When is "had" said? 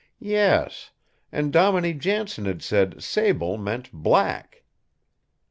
2.45-2.63